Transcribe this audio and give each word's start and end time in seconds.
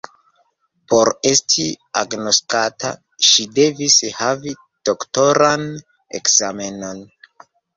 Por 0.93 1.11
esti 1.31 1.65
agnoskata, 2.01 2.93
ŝi 3.33 3.45
devis 3.59 3.99
havi 4.23 4.57
doktoran 4.91 5.69
ekzamenon. 6.23 7.07